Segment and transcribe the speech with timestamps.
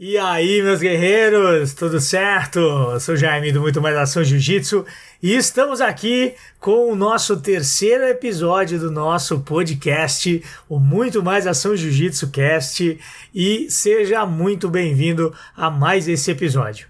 [0.00, 2.60] E aí, meus guerreiros, tudo certo?
[2.60, 4.86] Eu sou o Jaime do Muito Mais Ação Jiu-Jitsu
[5.20, 11.74] e estamos aqui com o nosso terceiro episódio do nosso podcast, o Muito Mais Ação
[11.76, 12.96] Jiu-Jitsu Cast.
[13.34, 16.86] E seja muito bem-vindo a mais esse episódio.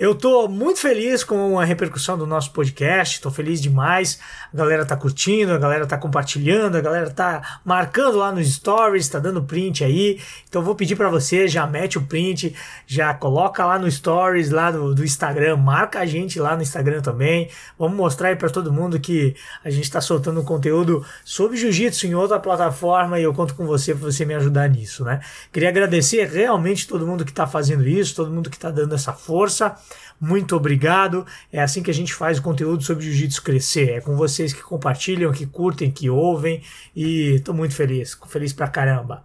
[0.00, 4.18] Eu tô muito feliz com a repercussão do nosso podcast, tô feliz demais.
[4.50, 9.10] A galera tá curtindo, a galera tá compartilhando, a galera tá marcando lá nos stories,
[9.10, 10.18] tá dando print aí.
[10.48, 14.70] Então vou pedir para você, já mete o print, já coloca lá no stories lá
[14.70, 17.50] do, do Instagram, marca a gente lá no Instagram também.
[17.78, 22.14] Vamos mostrar aí para todo mundo que a gente tá soltando conteúdo sobre jiu-jitsu em
[22.14, 25.20] outra plataforma e eu conto com você para você me ajudar nisso, né?
[25.52, 29.12] Queria agradecer realmente todo mundo que tá fazendo isso, todo mundo que tá dando essa
[29.12, 29.76] força.
[30.20, 31.26] Muito obrigado.
[31.52, 33.90] É assim que a gente faz o conteúdo sobre jiu-jitsu crescer.
[33.90, 36.62] É com vocês que compartilham, que curtem, que ouvem
[36.94, 39.24] e estou muito feliz, feliz pra caramba.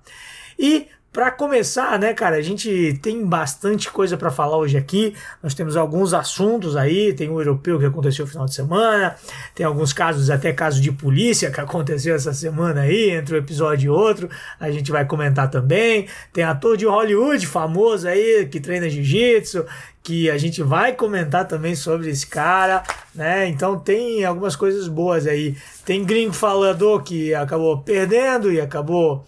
[0.58, 5.16] E para começar, né, cara, a gente tem bastante coisa para falar hoje aqui.
[5.41, 9.16] Nós temos alguns assuntos aí, tem o europeu que aconteceu no final de semana,
[9.55, 13.86] tem alguns casos, até casos de polícia que aconteceu essa semana aí, entre um episódio
[13.86, 16.05] e outro, a gente vai comentar também.
[16.34, 19.66] Tem ator de Hollywood famoso aí que treina jiu-jitsu,
[20.04, 22.84] que a gente vai comentar também sobre esse cara,
[23.16, 23.48] né?
[23.48, 25.55] Então tem algumas coisas boas aí.
[25.86, 29.26] Tem gringo falador que acabou perdendo e acabou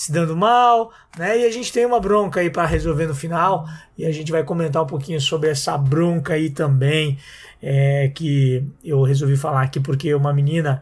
[0.00, 1.40] se dando mal, né?
[1.40, 4.42] E a gente tem uma bronca aí para resolver no final e a gente vai
[4.42, 7.18] comentar um pouquinho sobre essa bronca aí também,
[7.62, 10.80] é, que eu resolvi falar aqui porque uma menina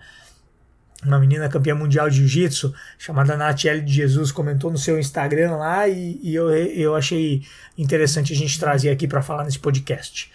[1.05, 5.89] uma menina campeã mundial de jiu-jitsu chamada Natiele de Jesus comentou no seu Instagram lá
[5.89, 7.42] e, e eu, eu achei
[7.77, 10.30] interessante a gente trazer aqui para falar nesse podcast.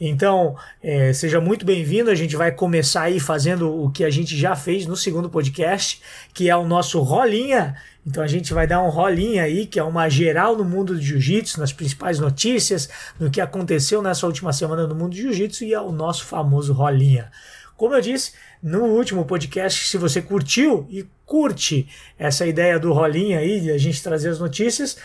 [0.00, 2.10] Então, é, seja muito bem-vindo.
[2.10, 6.00] A gente vai começar aí fazendo o que a gente já fez no segundo podcast,
[6.32, 7.74] que é o nosso rolinha.
[8.06, 11.00] Então a gente vai dar um rolinha aí, que é uma geral no mundo do
[11.00, 15.74] jiu-jitsu, nas principais notícias, no que aconteceu nessa última semana no mundo do jiu-jitsu e
[15.74, 17.30] é o nosso famoso rolinha.
[17.76, 18.32] Como eu disse
[18.62, 21.86] no último podcast, se você curtiu e curte
[22.18, 24.96] essa ideia do rolinha aí, de a gente trazer as notícias,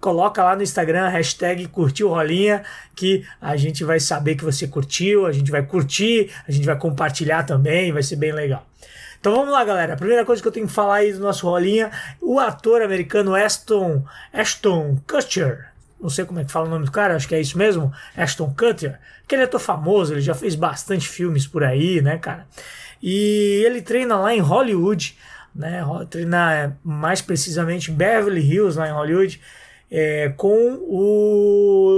[0.00, 2.62] coloca lá no Instagram, hashtag curtiu rolinha,
[2.94, 6.78] que a gente vai saber que você curtiu, a gente vai curtir, a gente vai
[6.78, 8.66] compartilhar também, vai ser bem legal.
[9.20, 9.94] Então vamos lá, galera.
[9.94, 11.90] A primeira coisa que eu tenho que falar aí do nosso rolinha,
[12.20, 16.92] o ator americano Aston, Ashton Kutcher, não sei como é que fala o nome do
[16.92, 20.34] cara, acho que é isso mesmo, Ashton Kutcher, que ele é ator famoso, ele já
[20.34, 22.46] fez bastante filmes por aí, né, cara?
[23.02, 25.16] E ele treina lá em Hollywood,
[25.54, 25.82] né?
[26.08, 29.40] Treina mais precisamente Beverly Hills, lá em Hollywood
[29.90, 30.78] é, com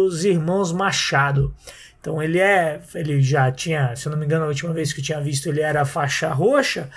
[0.07, 1.55] os irmãos Machado.
[2.01, 5.01] Então ele é, ele já tinha, se eu não me engano, a última vez que
[5.01, 6.89] eu tinha visto ele era faixa roxa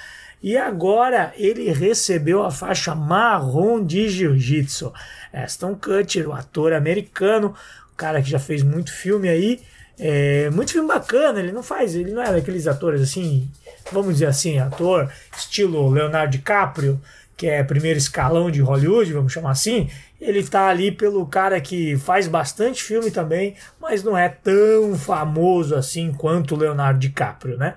[0.41, 4.93] e agora ele recebeu a faixa marrom de jiu-jitsu.
[5.33, 7.55] Aston Kutcher, o ator americano,
[7.93, 9.61] o cara que já fez muito filme aí,
[9.97, 13.49] é, muito filme bacana, ele não faz, ele não é daqueles atores assim,
[13.91, 16.99] vamos dizer assim, ator estilo Leonardo DiCaprio,
[17.35, 19.89] que é primeiro escalão de Hollywood, vamos chamar assim,
[20.19, 25.75] ele tá ali pelo cara que faz bastante filme também, mas não é tão famoso
[25.75, 27.75] assim quanto Leonardo DiCaprio, né?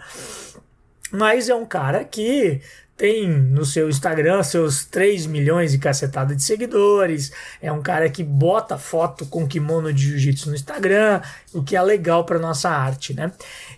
[1.10, 2.60] Mas é um cara que
[2.96, 7.30] tem no seu Instagram seus 3 milhões e cacetada de seguidores.
[7.60, 11.20] É um cara que bota foto com kimono de jiu-jitsu no Instagram,
[11.52, 13.32] o que é legal para nossa arte, né?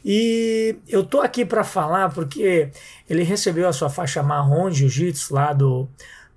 [0.05, 2.71] E eu tô aqui para falar porque
[3.11, 5.89] ele recebeu a sua faixa marrom de jiu-jitsu lá do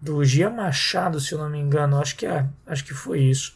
[0.02, 3.54] do Gia Machado, se eu não me engano, acho que é, acho que foi isso.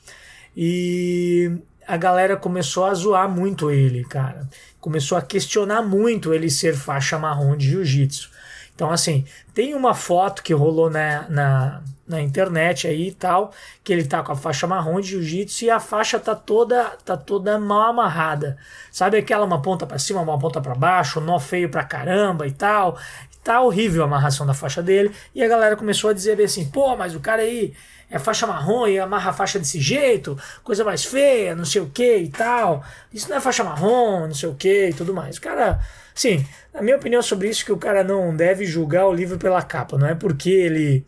[0.55, 1.51] E
[1.87, 4.47] a galera começou a zoar muito ele, cara.
[4.79, 8.29] Começou a questionar muito ele ser faixa marrom de jiu-jitsu.
[8.75, 13.93] Então, assim, tem uma foto que rolou na, na, na, internet aí e tal, que
[13.93, 17.57] ele tá com a faixa marrom de jiu-jitsu e a faixa tá toda tá toda
[17.57, 18.57] mal amarrada.
[18.91, 22.51] Sabe aquela uma ponta para cima, uma ponta para baixo, nó feio pra caramba e
[22.51, 22.97] tal.
[23.41, 25.11] Tá horrível a amarração da faixa dele.
[25.33, 27.73] E a galera começou a dizer assim: pô, mas o cara aí
[28.09, 31.89] é faixa marrom e amarra a faixa desse jeito, coisa mais feia, não sei o
[31.89, 32.83] que e tal.
[33.13, 35.37] Isso não é faixa marrom, não sei o que e tudo mais.
[35.37, 35.79] O cara,
[36.13, 39.37] sim, a minha opinião sobre isso é que o cara não deve julgar o livro
[39.37, 41.05] pela capa, não é porque ele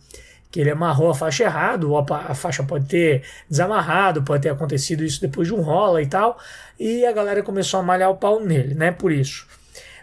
[0.50, 4.50] que ele amarrou a faixa errado, ou a, a faixa pode ter desamarrado, pode ter
[4.50, 6.40] acontecido isso depois de um rola e tal,
[6.80, 8.92] e a galera começou a malhar o pau nele, né?
[8.92, 9.46] Por isso.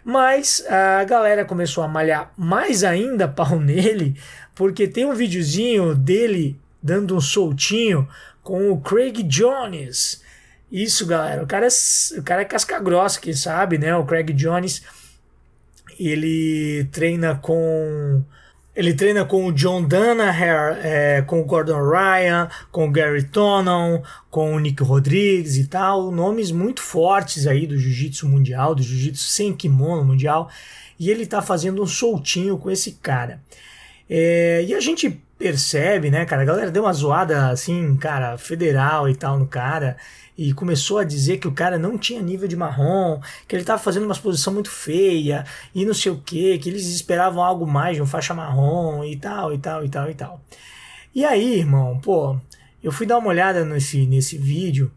[0.04, 4.16] Mas a galera começou a malhar mais ainda pau nele,
[4.54, 8.06] porque tem um videozinho dele dando um soltinho
[8.42, 10.22] com o Craig Jones.
[10.70, 11.42] Isso, galera.
[11.42, 13.96] O cara é, o cara é casca grossa, quem sabe, né?
[13.96, 14.82] O Craig Jones,
[15.98, 18.22] ele treina com
[18.74, 24.02] Ele treina com o John Danaher, é, com o Gordon Ryan, com o Gary Tonon,
[24.28, 29.22] com o Nick Rodrigues e tal, nomes muito fortes aí do jiu-jitsu mundial, do jiu-jitsu
[29.22, 30.50] sem kimono mundial,
[30.98, 33.40] e ele tá fazendo um soltinho com esse cara.
[34.10, 39.08] É, e a gente percebe, né, cara, a galera deu uma zoada assim, cara, federal
[39.08, 39.96] e tal no cara,
[40.36, 43.80] e começou a dizer que o cara não tinha nível de marrom, que ele estava
[43.80, 45.44] fazendo uma exposição muito feia
[45.74, 49.16] e não sei o que, que eles esperavam algo mais de um faixa marrom e
[49.16, 50.40] tal, e tal, e tal, e tal.
[51.14, 52.36] E aí, irmão, pô,
[52.82, 54.90] eu fui dar uma olhada nesse, nesse vídeo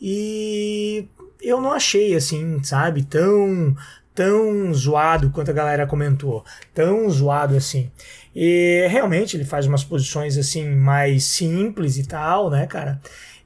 [0.00, 1.06] e
[1.40, 3.76] eu não achei assim, sabe, tão
[4.14, 6.44] tão zoado quanto a galera comentou,
[6.74, 7.90] tão zoado assim.
[8.34, 13.00] E realmente ele faz umas posições assim mais simples e tal, né, cara?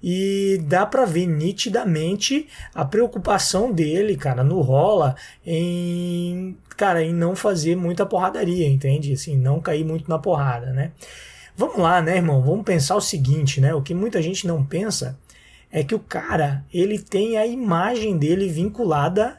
[0.07, 5.17] e dá para ver nitidamente a preocupação dele, cara, no rola
[5.47, 9.15] em, cara, em não fazer muita porradaria, entende?
[9.15, 10.93] Assim, não cair muito na porrada, né?
[11.57, 12.43] Vamos lá, né, irmão?
[12.43, 13.73] Vamos pensar o seguinte, né?
[13.73, 15.19] O que muita gente não pensa
[15.73, 19.39] é que o cara, ele tem a imagem dele vinculada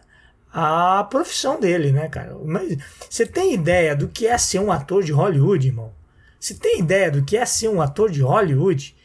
[0.58, 2.36] à profissão dele, né, cara?
[2.46, 2.78] Mas
[3.10, 5.92] você tem ideia do que é ser um ator de Hollywood, irmão?
[6.40, 8.96] Você tem ideia do que é ser um ator de Hollywood?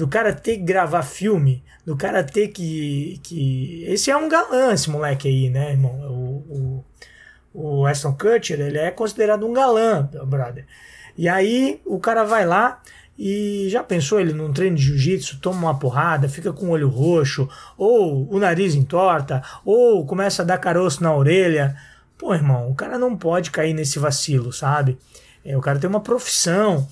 [0.00, 3.20] do cara ter que gravar filme, do cara ter que.
[3.22, 3.84] que...
[3.86, 5.92] Esse é um galã, esse moleque aí, né, irmão?
[6.10, 6.84] O,
[7.52, 10.64] o, o Aston Kutcher, ele é considerado um galã, brother.
[11.18, 12.80] E aí o cara vai lá
[13.22, 16.88] e já pensou ele num treino de jiu-jitsu, toma uma porrada, fica com o olho
[16.88, 17.46] roxo,
[17.76, 21.76] ou o nariz entorta, ou começa a dar caroço na orelha.
[22.16, 24.96] Pô, irmão, o cara não pode cair nesse vacilo, sabe?
[25.44, 26.88] É, o cara tem uma profissão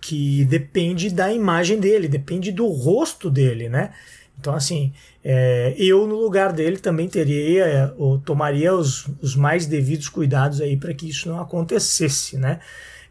[0.00, 3.92] que depende da imagem dele, depende do rosto dele, né?
[4.36, 4.92] Então, assim,
[5.22, 10.76] é, eu no lugar dele também teria, ou tomaria os, os mais devidos cuidados aí
[10.76, 12.58] para que isso não acontecesse, né?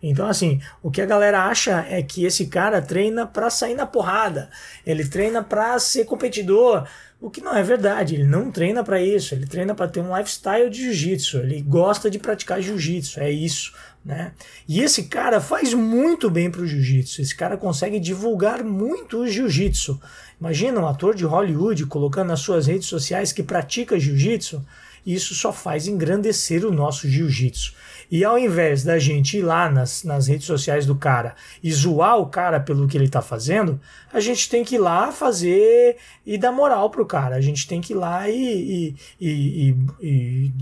[0.02, 3.86] Então, assim, o que a galera acha é que esse cara treina para sair na
[3.86, 4.50] porrada,
[4.86, 6.88] ele treina para ser competidor,
[7.22, 8.16] o que não é verdade.
[8.16, 12.10] Ele não treina para isso, ele treina para ter um lifestyle de jiu-jitsu, ele gosta
[12.10, 13.74] de praticar jiu-jitsu, é isso.
[14.04, 14.32] Né?
[14.66, 17.22] E esse cara faz muito bem para o jiu-jitsu.
[17.22, 20.00] Esse cara consegue divulgar muito o jiu-jitsu.
[20.40, 24.66] Imagina um ator de Hollywood colocando nas suas redes sociais que pratica jiu-jitsu.
[25.06, 27.74] Isso só faz engrandecer o nosso jiu-jitsu.
[28.12, 32.18] E ao invés da gente ir lá nas, nas redes sociais do cara e zoar
[32.18, 33.80] o cara pelo que ele está fazendo,
[34.12, 37.36] a gente tem que ir lá fazer e dar moral pro cara.
[37.36, 40.54] A gente tem que ir lá e, e, e, e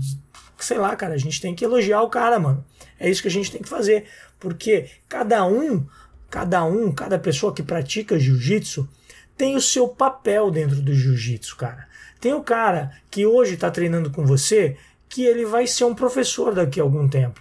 [0.58, 2.64] sei lá, cara, a gente tem que elogiar o cara, mano.
[3.00, 4.04] É isso que a gente tem que fazer,
[4.38, 5.86] porque cada um,
[6.28, 8.88] cada um, cada pessoa que pratica jiu-jitsu
[9.36, 11.86] tem o seu papel dentro do jiu-jitsu, cara.
[12.20, 14.76] Tem o cara que hoje está treinando com você,
[15.08, 17.40] que ele vai ser um professor daqui a algum tempo.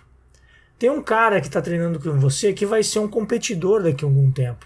[0.80, 4.08] Tem um cara que está treinando com você que vai ser um competidor daqui a
[4.08, 4.66] algum tempo.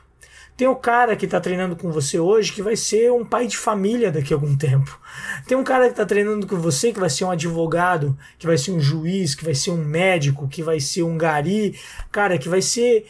[0.58, 3.58] Tem o cara que está treinando com você hoje que vai ser um pai de
[3.58, 5.00] família daqui a algum tempo.
[5.48, 8.58] Tem um cara que está treinando com você que vai ser um advogado, que vai
[8.58, 11.80] ser um juiz, que vai ser um médico, que vai ser um gari,
[12.12, 13.08] cara, que vai ser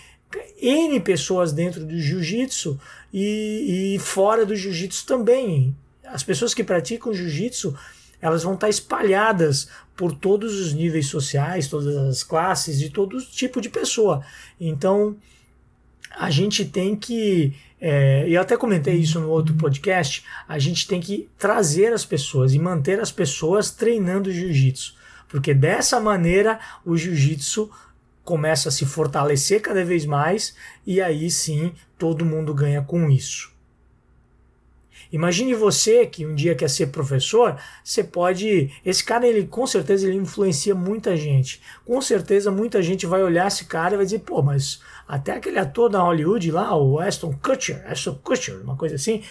[0.62, 2.80] N pessoas dentro do jiu-jitsu
[3.12, 5.76] e, e fora do jiu-jitsu também.
[6.06, 7.76] As pessoas que praticam jiu-jitsu
[8.22, 13.60] elas vão estar espalhadas por todos os níveis sociais, todas as classes, de todo tipo
[13.60, 14.24] de pessoa.
[14.60, 15.18] Então,
[16.18, 17.54] a gente tem que.
[17.80, 20.24] É, eu até comentei isso no outro podcast.
[20.48, 24.96] A gente tem que trazer as pessoas e manter as pessoas treinando jiu-jitsu.
[25.28, 27.72] Porque dessa maneira o jiu-jitsu
[28.24, 33.51] começa a se fortalecer cada vez mais e aí sim todo mundo ganha com isso.
[35.12, 38.72] Imagine você que um dia quer ser professor, você pode.
[38.86, 41.62] Esse cara, ele com certeza ele influencia muita gente.
[41.86, 45.60] Com certeza muita gente vai olhar esse cara e vai dizer, pô, mas até aquele
[45.60, 49.22] ator da Hollywood lá, o Aston Kutcher, Aston Kutcher, uma coisa assim.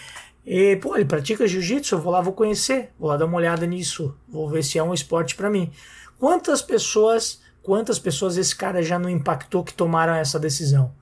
[0.45, 3.65] E, pô, ele pratica jiu-jitsu, eu vou lá, vou conhecer, vou lá dar uma olhada
[3.65, 5.71] nisso, vou ver se é um esporte para mim.
[6.19, 10.93] Quantas pessoas, quantas pessoas esse cara já não impactou que tomaram essa decisão?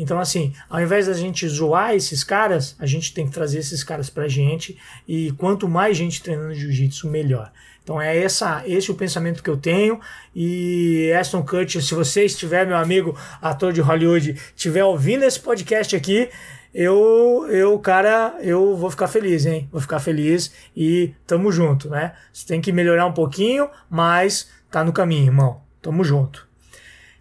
[0.00, 3.84] Então, assim, ao invés da gente zoar esses caras, a gente tem que trazer esses
[3.84, 7.52] caras pra gente e quanto mais gente treinando jiu-jitsu, melhor.
[7.84, 10.00] Então é essa, esse o pensamento que eu tenho.
[10.34, 15.94] E Aston Kutcher, se você estiver, meu amigo, ator de Hollywood, estiver ouvindo esse podcast
[15.94, 16.30] aqui,
[16.72, 19.68] eu, eu, cara, eu vou ficar feliz, hein?
[19.70, 22.14] Vou ficar feliz e tamo junto, né?
[22.32, 25.60] Você tem que melhorar um pouquinho, mas tá no caminho, irmão.
[25.82, 26.49] Tamo junto.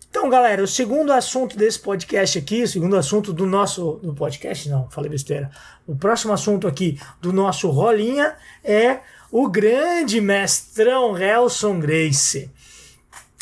[0.09, 4.67] Então, galera, o segundo assunto desse podcast aqui, o segundo assunto do nosso do podcast,
[4.67, 5.51] não, falei besteira.
[5.85, 8.99] O próximo assunto aqui do nosso rolinha é
[9.31, 12.49] o grande mestrão Helson Grace.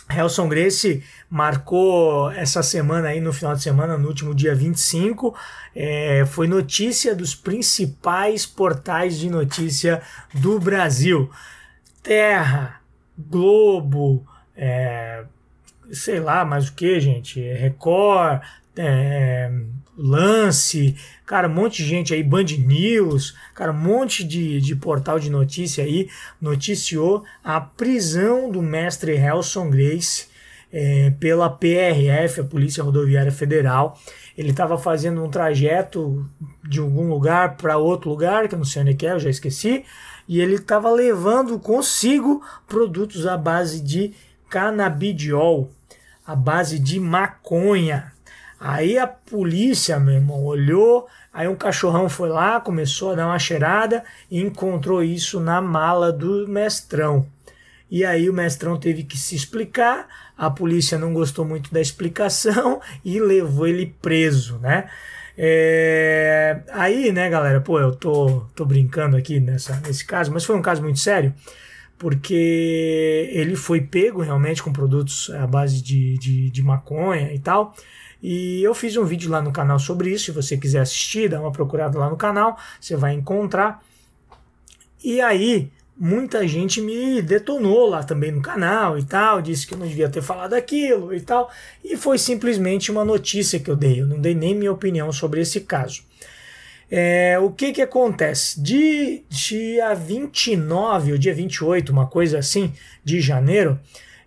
[0.10, 5.36] Helson Grace, marcou essa semana aí no final de semana, no último dia 25,
[5.76, 10.02] é, foi notícia dos principais portais de notícia
[10.34, 11.30] do Brasil.
[12.02, 12.82] Terra,
[13.18, 15.26] Globo, é,
[15.91, 18.41] sei lá mais o que, gente, Record,
[18.75, 19.51] é,
[19.98, 25.20] Lance, cara, um monte de gente aí, Band News, cara, um monte de, de portal
[25.20, 26.08] de notícia aí
[26.39, 30.27] noticiou a prisão do mestre Helson Grace
[30.72, 34.00] é, pela PRF, a Polícia Rodoviária Federal.
[34.38, 36.29] Ele estava fazendo um trajeto
[36.63, 39.29] de algum lugar para outro lugar, que eu não sei onde é é, eu já
[39.32, 39.84] esqueci,
[40.27, 44.13] e ele estava levando consigo produtos à base de
[44.50, 45.72] canabidiol,
[46.28, 48.12] à base de maconha.
[48.60, 53.40] Aí a polícia, meu irmão, olhou, aí um cachorrão foi lá, começou a dar uma
[53.40, 57.26] cheirada e encontrou isso na mala do mestrão.
[57.90, 60.08] E aí o mestrão teve que se explicar,
[60.38, 64.90] a polícia não gostou muito da explicação e levou ele preso, né?
[65.38, 66.62] É...
[66.72, 70.62] Aí, né, galera, pô, eu tô, tô brincando aqui nessa, nesse caso, mas foi um
[70.62, 71.34] caso muito sério,
[71.98, 77.74] porque ele foi pego realmente com produtos à base de, de, de maconha e tal,
[78.22, 80.25] e eu fiz um vídeo lá no canal sobre isso.
[80.25, 83.84] Se você quiser assistir, dá uma procurada lá no canal, você vai encontrar.
[85.04, 89.77] E aí, muita gente me detonou lá também no canal e tal, disse que eu
[89.77, 91.50] não devia ter falado aquilo e tal.
[91.84, 94.01] E foi simplesmente uma notícia que eu dei.
[94.01, 96.07] Eu não dei nem minha opinião sobre esse caso.
[96.89, 98.62] É, o que que acontece?
[98.62, 103.79] De dia 29 ou dia 28, uma coisa assim, de janeiro,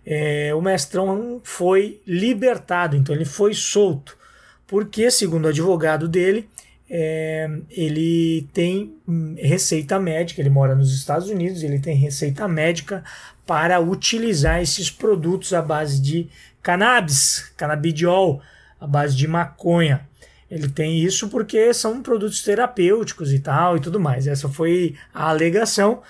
[0.05, 4.17] é, o mestrão foi libertado, então ele foi solto,
[4.67, 6.47] porque, segundo o advogado dele,
[6.89, 8.93] é, ele tem
[9.37, 13.03] receita médica, ele mora nos Estados Unidos, ele tem receita médica
[13.45, 16.29] para utilizar esses produtos à base de
[16.61, 18.41] cannabis, canabidiol,
[18.79, 20.07] à base de maconha.
[20.51, 24.27] Ele tem isso porque são produtos terapêuticos e tal e tudo mais.
[24.27, 26.01] Essa foi a alegação.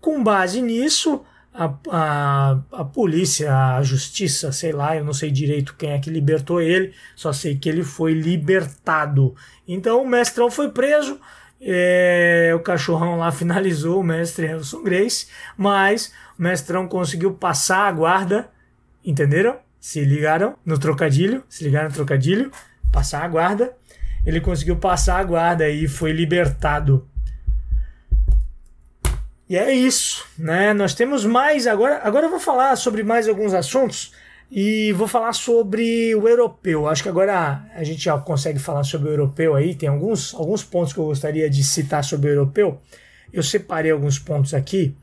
[0.00, 5.74] Com base nisso, a, a, a polícia, a justiça, sei lá, eu não sei direito
[5.76, 9.34] quem é que libertou ele, só sei que ele foi libertado.
[9.66, 11.20] Então o mestrão foi preso,
[11.60, 15.26] é, o cachorrão lá finalizou o mestre Elson Grace,
[15.56, 18.48] mas o mestrão conseguiu passar a guarda,
[19.04, 19.56] entenderam?
[19.80, 22.52] Se ligaram no trocadilho, se ligaram no trocadilho,
[22.92, 23.72] passar a guarda.
[24.26, 27.08] Ele conseguiu passar a guarda e foi libertado
[29.48, 30.74] e é isso, né?
[30.74, 32.00] Nós temos mais agora.
[32.04, 34.12] Agora eu vou falar sobre mais alguns assuntos
[34.50, 36.86] e vou falar sobre o europeu.
[36.86, 39.74] Acho que agora a gente já consegue falar sobre o europeu aí.
[39.74, 42.78] Tem alguns, alguns pontos que eu gostaria de citar sobre o europeu.
[43.32, 44.94] Eu separei alguns pontos aqui.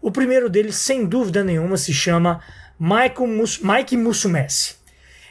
[0.00, 2.40] O primeiro deles, sem dúvida nenhuma, se chama
[2.78, 4.76] Michael Mus Mike Musumessi.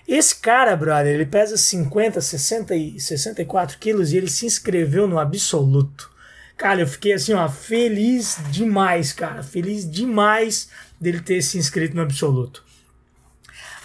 [0.10, 5.20] Esse cara, brother, ele pesa 50, 60 e 64 quilos e ele se inscreveu no
[5.20, 6.10] absoluto.
[6.58, 9.44] Cara, eu fiquei assim, ó, feliz demais, cara.
[9.44, 10.68] Feliz demais
[11.00, 12.64] dele ter se inscrito no Absoluto.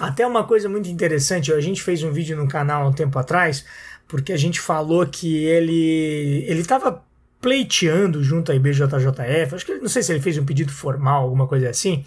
[0.01, 3.17] Até uma coisa muito interessante, a gente fez um vídeo no canal há um tempo
[3.17, 3.65] atrás,
[4.09, 7.05] porque a gente falou que ele ele estava
[7.41, 11.47] pleiteando junto à IBJJF, acho que não sei se ele fez um pedido formal, alguma
[11.47, 12.05] coisa assim,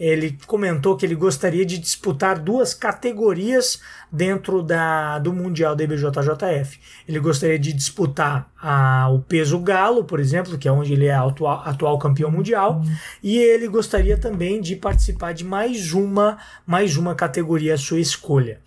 [0.00, 6.80] ele comentou que ele gostaria de disputar duas categorias dentro da, do Mundial da IBJJF.
[7.06, 11.14] Ele gostaria de disputar a, o peso galo, por exemplo, que é onde ele é
[11.14, 12.96] atual, atual campeão mundial, uhum.
[13.22, 18.58] e ele gostaria também de participar de mais uma, mais uma categoria à sua escolha.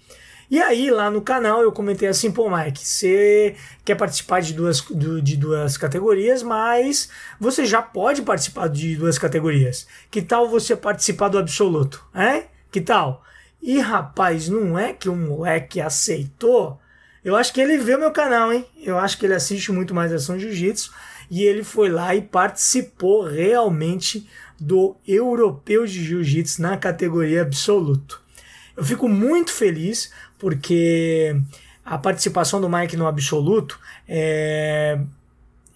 [0.49, 4.83] E aí, lá no canal, eu comentei assim, pô, Mike, você quer participar de duas,
[5.23, 7.09] de duas categorias, mas
[7.39, 9.87] você já pode participar de duas categorias.
[10.11, 12.05] Que tal você participar do absoluto?
[12.13, 12.45] É?
[12.71, 13.23] Que tal?
[13.61, 16.79] E rapaz, não é que o moleque aceitou?
[17.23, 18.65] Eu acho que ele vê meu canal, hein?
[18.77, 20.91] Eu acho que ele assiste muito mais Ação Jiu-Jitsu
[21.31, 24.27] e ele foi lá e participou realmente
[24.59, 28.21] do Europeu de Jiu-Jitsu na categoria absoluto.
[28.75, 30.11] Eu fico muito feliz
[30.43, 31.33] porque
[31.85, 34.99] a participação do Mike no absoluto é,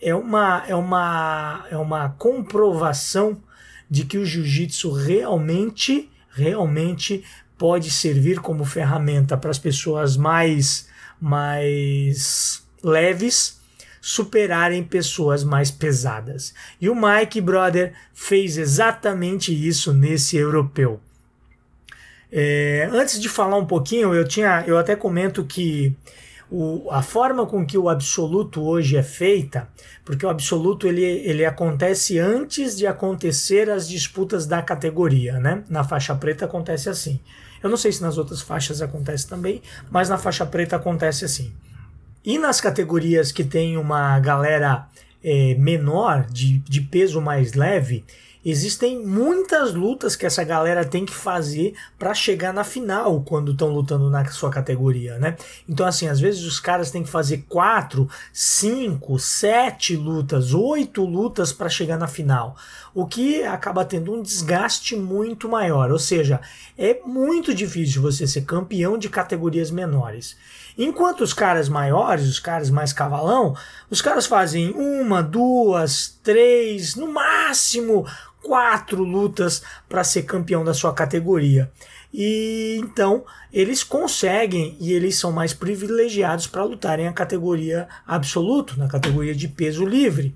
[0.02, 3.42] é, uma, é, uma, é uma comprovação
[3.90, 7.24] de que o jiu-jitsu realmente, realmente
[7.58, 13.62] pode servir como ferramenta para as pessoas mais, mais leves
[14.02, 16.54] superarem pessoas mais pesadas.
[16.82, 21.00] E o Mike Brother fez exatamente isso nesse europeu.
[22.31, 25.96] É, antes de falar um pouquinho, eu tinha, eu até comento que
[26.50, 29.67] o, a forma com que o absoluto hoje é feita,
[30.05, 35.63] porque o absoluto ele, ele acontece antes de acontecer as disputas da categoria, né?
[35.69, 37.19] Na faixa preta acontece assim.
[37.62, 41.51] Eu não sei se nas outras faixas acontece também, mas na faixa preta acontece assim.
[42.24, 44.88] E nas categorias que tem uma galera
[45.24, 48.05] é, menor, de, de peso mais leve,
[48.50, 53.70] existem muitas lutas que essa galera tem que fazer para chegar na final quando estão
[53.70, 55.36] lutando na sua categoria, né?
[55.68, 61.51] Então, assim, às vezes os caras têm que fazer quatro, cinco, sete lutas, oito lutas
[61.51, 62.56] para chegar na final,
[62.94, 65.92] o que acaba tendo um desgaste muito maior.
[65.92, 66.39] Ou seja,
[66.77, 70.38] é muito difícil você ser campeão de categorias menores.
[70.77, 73.55] Enquanto os caras maiores, os caras mais cavalão,
[73.89, 78.05] os caras fazem uma, duas, três, no máximo
[78.43, 81.72] quatro lutas para ser campeão da sua categoria.
[82.13, 88.88] E então eles conseguem e eles são mais privilegiados para lutarem a categoria absoluto, na
[88.88, 90.36] categoria de peso livre.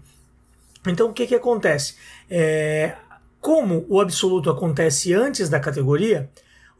[0.85, 1.95] Então o que, que acontece?
[2.29, 2.95] É,
[3.39, 6.29] como o absoluto acontece antes da categoria,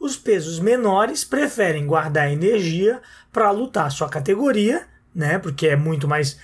[0.02, 3.00] os pesos menores preferem guardar energia
[3.32, 5.38] para lutar sua categoria, né?
[5.38, 6.36] Porque é muito mais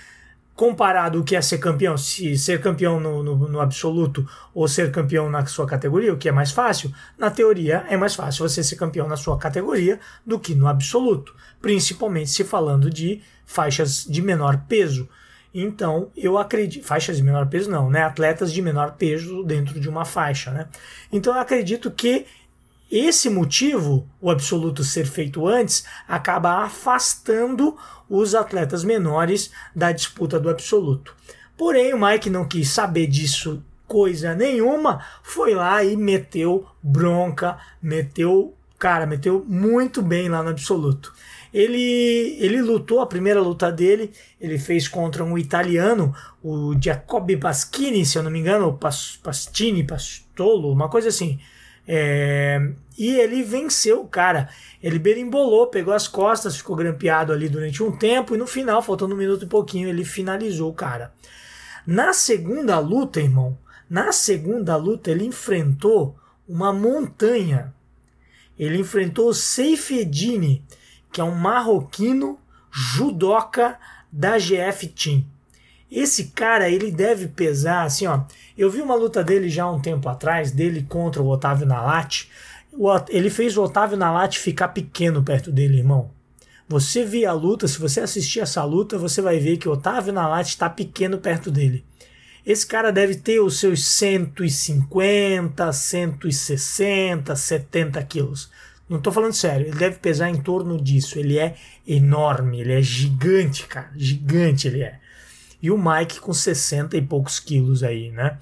[0.55, 4.91] comparado o que é ser campeão, se ser campeão no, no, no, absoluto ou ser
[4.91, 6.93] campeão na sua categoria, o que é mais fácil?
[7.17, 11.35] Na teoria, é mais fácil você ser campeão na sua categoria do que no absoluto,
[11.61, 15.07] principalmente se falando de faixas de menor peso.
[15.53, 16.85] Então, eu acredito.
[16.85, 18.03] Faixas de menor peso, não, né?
[18.03, 20.67] Atletas de menor peso dentro de uma faixa, né?
[21.11, 22.25] Então, eu acredito que
[22.91, 27.77] esse motivo, o absoluto ser feito antes, acaba afastando
[28.09, 31.15] os atletas menores da disputa do absoluto.
[31.55, 38.53] Porém, o Mike não quis saber disso coisa nenhuma, foi lá e meteu bronca, meteu,
[38.77, 41.13] cara, meteu muito bem lá no absoluto.
[41.51, 48.05] Ele, ele lutou a primeira luta dele, ele fez contra um italiano, o Giacobbe Paschini,
[48.05, 48.77] se eu não me engano,
[49.23, 51.39] Pastini, Pastolo, uma coisa assim.
[51.91, 52.61] É,
[52.95, 54.47] e ele venceu o cara.
[54.81, 59.15] Ele berimbolou, pegou as costas, ficou grampeado ali durante um tempo e no final, faltando
[59.15, 61.11] um minuto e pouquinho, ele finalizou o cara.
[61.87, 63.57] Na segunda luta, irmão,
[63.89, 66.15] na segunda luta ele enfrentou
[66.47, 67.73] uma montanha.
[68.57, 70.63] Ele enfrentou Seifedine,
[71.11, 72.37] que é um marroquino
[72.69, 73.79] judoca
[74.11, 75.25] da GF Team.
[75.91, 78.21] Esse cara, ele deve pesar assim, ó.
[78.57, 82.29] Eu vi uma luta dele já um tempo atrás, dele contra o Otávio Nalate.
[83.09, 86.11] Ele fez o Otávio Nalate ficar pequeno perto dele, irmão.
[86.67, 90.13] Você via a luta, se você assistir essa luta, você vai ver que o Otávio
[90.13, 91.83] Nalate está pequeno perto dele.
[92.45, 98.51] Esse cara deve ter os seus 150, 160, 70 quilos.
[98.87, 101.17] Não estou falando sério, ele deve pesar em torno disso.
[101.17, 101.55] Ele é
[101.87, 103.91] enorme, ele é gigante, cara.
[103.95, 104.99] Gigante ele é
[105.61, 108.37] e o Mike com 60 e poucos quilos aí, né?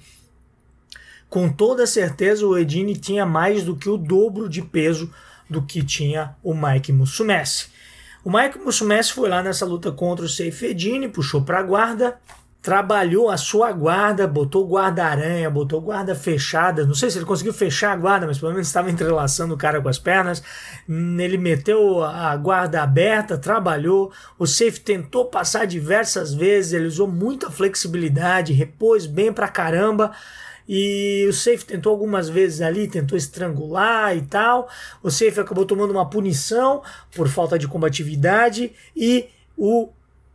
[1.28, 5.12] Com toda certeza o Edini tinha mais do que o dobro de peso
[5.48, 7.68] do que tinha o Mike Musumeci.
[8.24, 12.18] O Mike Musumeci foi lá nessa luta contra o Seifedini, puxou para a guarda,
[12.68, 16.84] trabalhou a sua guarda, botou guarda-aranha, botou guarda fechada.
[16.84, 19.80] Não sei se ele conseguiu fechar a guarda, mas pelo menos estava entrelaçando o cara
[19.80, 20.42] com as pernas.
[20.86, 24.12] Ele meteu a guarda aberta, trabalhou.
[24.38, 30.12] O safe tentou passar diversas vezes, ele usou muita flexibilidade, repôs bem pra caramba.
[30.68, 34.68] E o Safe tentou algumas vezes ali, tentou estrangular e tal.
[35.02, 36.82] O Safe acabou tomando uma punição
[37.16, 39.88] por falta de combatividade e o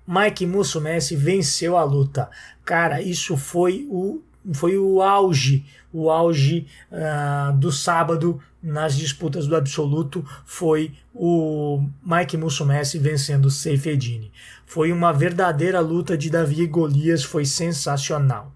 [0.08, 2.30] Mike Musumeci venceu a luta.
[2.66, 4.22] Cara, isso foi o,
[4.54, 12.38] foi o auge, o auge uh, do sábado nas disputas do absoluto foi o Mike
[12.38, 14.32] Musumeci vencendo Seifedini.
[14.66, 18.54] Foi uma verdadeira luta de Davi e Golias, foi sensacional.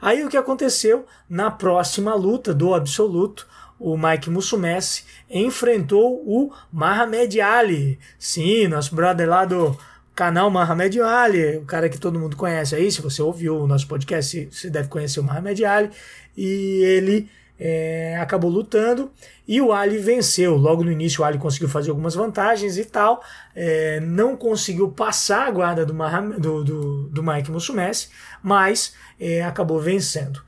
[0.00, 3.46] Aí o que aconteceu na próxima luta do absoluto,
[3.78, 7.98] o Mike Musumeci enfrentou o Mahamed Ali.
[8.18, 9.78] Sim, nosso brother lá do
[10.14, 13.86] canal Mohamed Ali, o cara que todo mundo conhece aí, se você ouviu o nosso
[13.86, 15.90] podcast, você deve conhecer o Mohamed Ali,
[16.36, 19.10] e ele é, acabou lutando
[19.46, 20.56] e o Ali venceu.
[20.56, 23.22] Logo no início o Ali conseguiu fazer algumas vantagens e tal,
[23.54, 28.08] é, não conseguiu passar a guarda do, Mahamed, do, do, do Mike Musumeci,
[28.42, 30.42] mas é, acabou vencendo.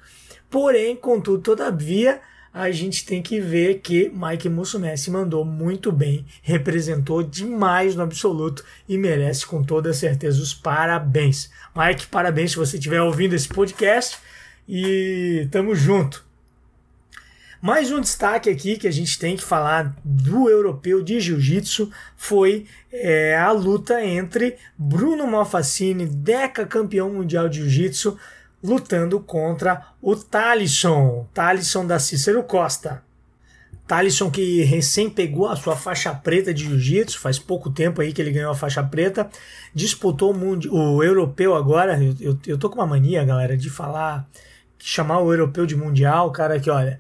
[0.51, 2.21] Porém, contudo, todavia,
[2.55, 8.65] a gente tem que ver que Mike Musumeci mandou muito bem, representou demais no absoluto
[8.89, 11.51] e merece com toda certeza os parabéns.
[11.75, 14.19] Mike, parabéns se você estiver ouvindo esse podcast
[14.69, 16.25] e tamo junto.
[17.61, 22.67] Mais um destaque aqui que a gente tem que falar do europeu de jiu-jitsu foi
[22.93, 28.17] é, a luta entre Bruno Malfacine, deca campeão mundial de jiu-jitsu,
[28.65, 33.03] lutando contra o Talisson, Talisson da Cícero Costa.
[33.87, 38.23] Talisson que recém pegou a sua faixa preta de jiu-jitsu, faz pouco tempo aí que
[38.23, 39.29] ele ganhou a faixa preta,
[39.75, 42.03] disputou o, mundo, o europeu agora.
[42.03, 44.27] Eu, eu, eu, tô com uma mania, galera, de falar,
[44.79, 46.99] chamar o europeu de mundial, cara, que olha,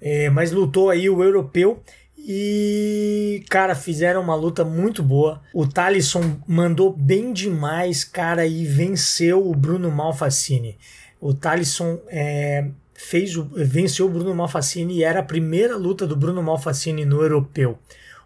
[0.00, 1.82] é, mas lutou aí o europeu
[2.16, 5.40] e, cara, fizeram uma luta muito boa.
[5.52, 10.78] O Talisson mandou bem demais, cara, e venceu o Bruno Malfacini.
[11.20, 16.16] O Talisson é, fez o, venceu o Bruno Malfacini e era a primeira luta do
[16.16, 17.78] Bruno Malfacini no europeu.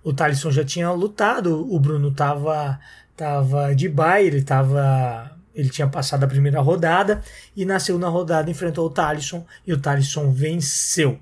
[0.02, 2.78] O Talisson já tinha lutado, o Bruno tava,
[3.16, 7.22] tava de baile, tava ele tinha passado a primeira rodada
[7.56, 11.18] e na segunda rodada enfrentou o Talisson e o Talisson venceu.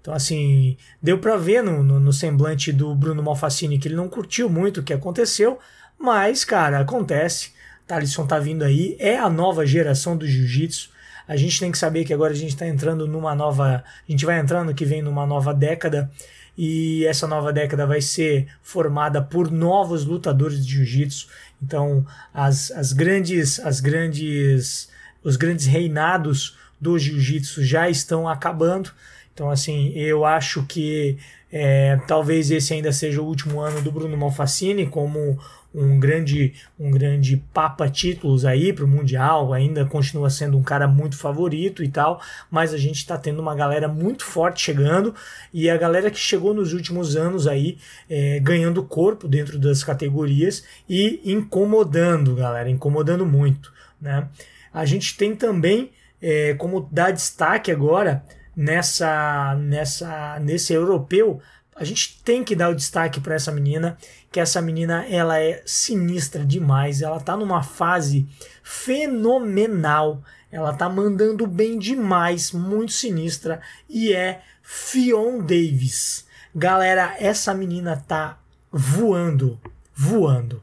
[0.00, 4.08] Então, assim, deu para ver no, no, no, semblante do Bruno Malfacini que ele não
[4.08, 5.58] curtiu muito o que aconteceu,
[5.98, 7.52] mas, cara, acontece.
[7.86, 10.90] Talisson tá vindo aí, é a nova geração do jiu-jitsu.
[11.30, 13.84] A gente tem que saber que agora a gente está entrando numa nova.
[13.86, 16.10] A gente vai entrando que vem numa nova década.
[16.58, 21.28] E essa nova década vai ser formada por novos lutadores de jiu-jitsu.
[21.62, 23.60] Então, as, as grandes.
[23.60, 24.88] As grandes.
[25.22, 28.90] Os grandes reinados do jiu-jitsu já estão acabando.
[29.32, 31.16] Então, assim, eu acho que
[31.52, 35.38] é, talvez esse ainda seja o último ano do Bruno Malfacini como
[35.74, 40.88] um grande um grande papa títulos aí para o mundial ainda continua sendo um cara
[40.88, 45.14] muito favorito e tal mas a gente está tendo uma galera muito forte chegando
[45.52, 47.78] e a galera que chegou nos últimos anos aí
[48.08, 54.28] é, ganhando corpo dentro das categorias e incomodando galera incomodando muito né?
[54.72, 55.90] A gente tem também
[56.22, 58.24] é, como dar destaque agora
[58.56, 61.40] nessa nessa nesse europeu
[61.80, 63.96] a gente tem que dar o destaque para essa menina,
[64.30, 68.28] que essa menina ela é sinistra demais, ela tá numa fase
[68.62, 76.26] fenomenal, ela tá mandando bem demais, muito sinistra e é Fion Davis.
[76.54, 78.38] Galera, essa menina tá
[78.70, 79.58] voando,
[79.94, 80.62] voando.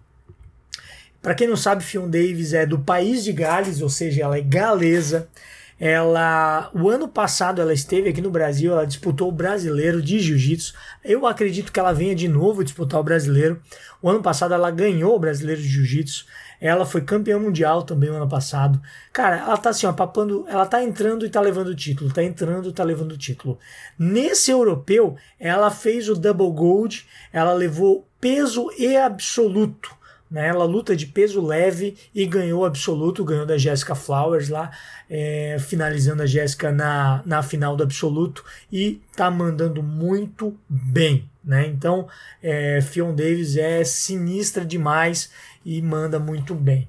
[1.19, 4.41] Para quem não sabe, Fion Davis é do país de Gales, ou seja, ela é
[4.41, 5.27] galesa.
[5.79, 10.73] Ela, o ano passado ela esteve aqui no Brasil, ela disputou o Brasileiro de Jiu-Jitsu.
[11.03, 13.61] Eu acredito que ela venha de novo disputar o Brasileiro.
[14.01, 16.25] O ano passado ela ganhou o Brasileiro de Jiu-Jitsu.
[16.59, 18.81] Ela foi campeã mundial também no ano passado.
[19.13, 22.23] Cara, ela tá assim, ó, papando, ela tá entrando e tá levando o título, tá
[22.23, 23.59] entrando e tá levando o título.
[23.99, 29.95] Nesse europeu, ela fez o double gold, ela levou peso e absoluto.
[30.29, 30.47] Né?
[30.47, 34.71] Ela luta de peso leve e ganhou absoluto, ganhou da Jessica Flowers lá,
[35.09, 41.29] é, finalizando a Jessica na, na final do absoluto e tá mandando muito bem.
[41.43, 41.67] Né?
[41.67, 42.07] Então,
[42.43, 45.31] é, Fion Davis é sinistra demais
[45.65, 46.87] e manda muito bem.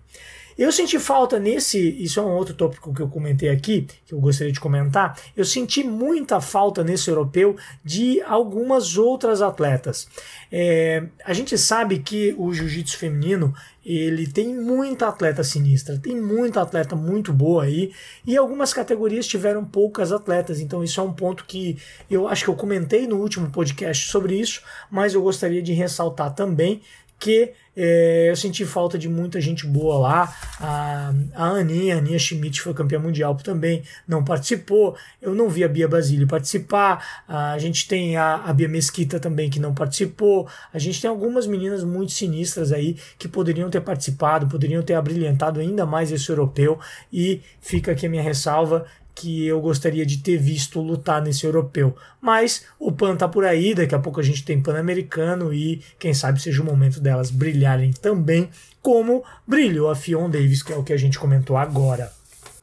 [0.58, 4.18] Eu senti falta nesse, isso é um outro tópico que eu comentei aqui, que eu
[4.18, 5.16] gostaria de comentar.
[5.36, 10.08] Eu senti muita falta nesse europeu de algumas outras atletas.
[10.50, 13.54] É, a gente sabe que o jiu-jitsu feminino
[13.86, 17.92] ele tem muita atleta sinistra, tem muita atleta muito boa aí,
[18.26, 21.78] e algumas categorias tiveram poucas atletas, então isso é um ponto que
[22.10, 26.34] eu acho que eu comentei no último podcast sobre isso, mas eu gostaria de ressaltar
[26.34, 26.82] também
[27.18, 30.37] que é, eu senti falta de muita gente boa lá.
[30.61, 34.96] A, a Aninha, a Aninha Schmidt foi campeã mundial também, não participou.
[35.22, 37.24] Eu não vi a Bia Basílio participar.
[37.28, 40.48] A gente tem a, a Bia Mesquita também que não participou.
[40.72, 45.61] A gente tem algumas meninas muito sinistras aí que poderiam ter participado, poderiam ter abrilhantado
[45.61, 46.81] ainda mais esse europeu.
[47.12, 48.87] E fica aqui a minha ressalva
[49.18, 51.96] que eu gostaria de ter visto lutar nesse europeu.
[52.20, 56.14] Mas o PAN tá por aí, daqui a pouco a gente tem Pan-Americano e quem
[56.14, 58.48] sabe seja o momento delas brilharem também,
[58.81, 62.12] como brilhou a Fion Davis, que é o que a gente comentou agora.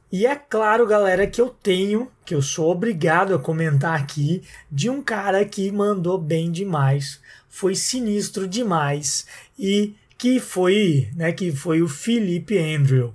[0.09, 4.41] E é claro, galera, que eu tenho, que eu sou obrigado a comentar aqui
[4.71, 9.25] de um cara que mandou bem demais, foi sinistro demais
[9.59, 13.13] e que foi, né, que foi o Felipe Andrew.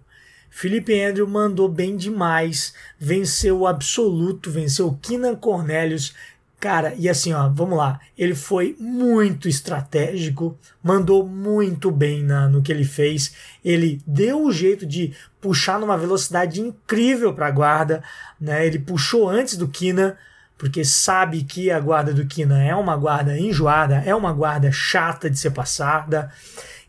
[0.50, 6.12] Felipe Andrew mandou bem demais, venceu o absoluto, venceu o Keenan Cornelius.
[6.58, 7.98] Cara, e assim, ó, vamos lá.
[8.18, 13.34] Ele foi muito estratégico, mandou muito bem na, no que ele fez.
[13.64, 18.02] Ele deu o jeito de puxar numa velocidade incrível para a guarda,
[18.38, 18.66] né?
[18.66, 20.18] Ele puxou antes do Kina,
[20.58, 25.30] porque sabe que a guarda do Kina é uma guarda enjoada, é uma guarda chata
[25.30, 26.30] de ser passada.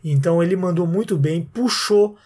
[0.04, 2.18] Então ele mandou muito bem, puxou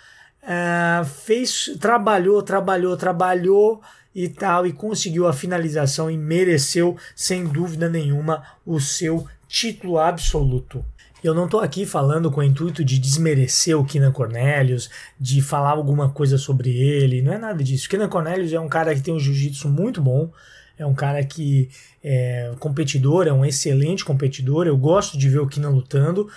[0.46, 3.82] é, fez, trabalhou, trabalhou, trabalhou
[4.14, 10.84] e tal, e conseguiu a finalização e mereceu, sem dúvida nenhuma, o seu título absoluto.
[11.22, 15.70] Eu não estou aqui falando com o intuito de desmerecer o Kina Cornelius, de falar
[15.70, 17.88] alguma coisa sobre ele, não é nada disso.
[17.88, 20.30] Kina Cornelius é um cara que tem um jiu-jitsu muito bom,
[20.78, 21.68] é um cara que
[22.04, 24.66] é competidor, é um excelente competidor.
[24.66, 26.28] Eu gosto de ver o Kina lutando.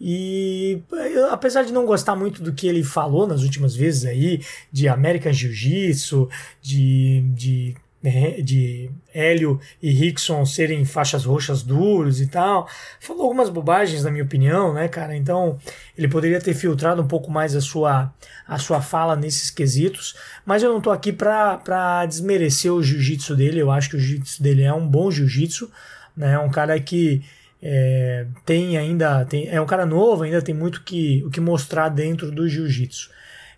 [0.00, 0.82] E
[1.30, 5.32] apesar de não gostar muito do que ele falou nas últimas vezes aí, de American
[5.32, 6.28] Jiu-Jitsu,
[6.60, 7.74] de, de
[8.06, 12.68] né, de Hélio e Rickson serem faixas roxas duros e tal.
[13.00, 15.16] Falou algumas bobagens, na minha opinião, né, cara?
[15.16, 15.58] Então,
[15.98, 18.14] ele poderia ter filtrado um pouco mais a sua,
[18.46, 23.60] a sua fala nesses quesitos, mas eu não tô aqui para desmerecer o jiu-jitsu dele.
[23.60, 25.68] Eu acho que o jiu-jitsu dele é um bom jiu-jitsu,
[26.16, 26.34] né?
[26.34, 27.24] É um cara que
[27.62, 31.88] é, tem ainda tem, é um cara novo, ainda tem muito que, o que mostrar
[31.88, 33.10] dentro do jiu-jitsu.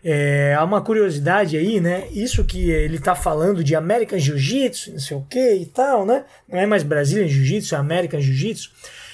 [0.02, 2.06] É, há uma curiosidade aí, né?
[2.12, 6.24] Isso que ele tá falando de American Jiu-Jitsu, não sei o que e tal, né?
[6.48, 8.70] Não é mais Brazilian Jiu-Jitsu, é American Jiu-Jitsu.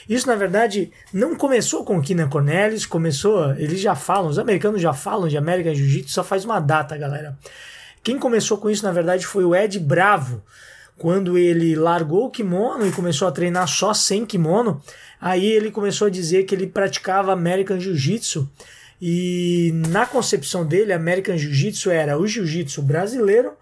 [0.08, 4.80] Isso, na verdade, não começou com o Keenan Cornelius, começou, eles já falam, os americanos
[4.80, 7.38] já falam de American Jiu-Jitsu, só faz uma data, galera.
[8.02, 10.42] Quem começou com isso, na verdade, foi o Ed Bravo,
[10.98, 14.80] quando ele largou o kimono e começou a treinar só sem kimono,
[15.20, 18.48] aí ele começou a dizer que ele praticava American Jiu-Jitsu,
[19.00, 23.52] e na concepção dele, American Jiu-Jitsu era o jiu-jitsu brasileiro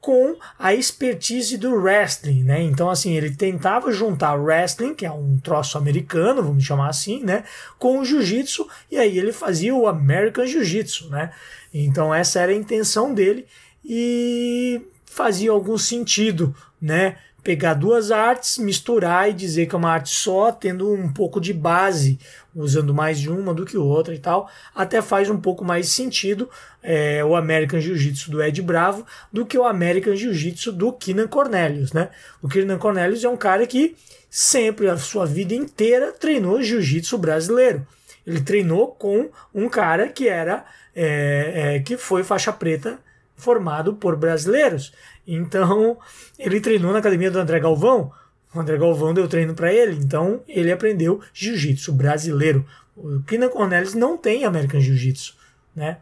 [0.00, 2.62] com a expertise do wrestling, né?
[2.62, 7.44] Então, assim, ele tentava juntar wrestling, que é um troço americano, vamos chamar assim, né?
[7.78, 11.32] Com o jiu-jitsu, e aí ele fazia o American Jiu-Jitsu, né?
[11.74, 13.46] Então, essa era a intenção dele
[13.84, 14.80] e
[15.18, 17.16] fazia algum sentido, né?
[17.42, 21.52] Pegar duas artes, misturar e dizer que é uma arte só, tendo um pouco de
[21.52, 22.20] base
[22.54, 26.48] usando mais de uma do que outra e tal, até faz um pouco mais sentido
[26.82, 31.92] é, o American Jiu-Jitsu do Ed Bravo do que o American Jiu-Jitsu do Keenan Cornelius,
[31.92, 32.10] né?
[32.40, 33.96] O Keenan Cornelius é um cara que
[34.30, 37.84] sempre, a sua vida inteira, treinou Jiu-Jitsu brasileiro.
[38.24, 43.00] Ele treinou com um cara que era é, é, que foi faixa preta
[43.38, 44.92] formado por brasileiros.
[45.26, 45.96] Então,
[46.38, 48.12] ele treinou na academia do André Galvão,
[48.54, 52.66] o André Galvão deu treino para ele, então ele aprendeu jiu-jitsu brasileiro.
[52.96, 55.36] O Kina Cornelius não tem American Jiu-Jitsu,
[55.76, 55.98] né?